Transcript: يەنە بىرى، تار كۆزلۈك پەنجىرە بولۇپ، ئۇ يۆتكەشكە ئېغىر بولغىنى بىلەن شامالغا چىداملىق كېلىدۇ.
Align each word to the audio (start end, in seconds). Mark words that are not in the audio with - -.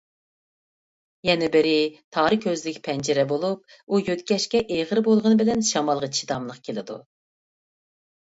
يەنە 1.27 1.49
بىرى، 1.55 1.73
تار 2.15 2.35
كۆزلۈك 2.45 2.79
پەنجىرە 2.87 3.25
بولۇپ، 3.33 3.75
ئۇ 3.85 3.99
يۆتكەشكە 4.07 4.63
ئېغىر 4.77 5.01
بولغىنى 5.09 5.37
بىلەن 5.43 5.61
شامالغا 5.69 6.09
چىداملىق 6.21 6.65
كېلىدۇ. 6.69 6.97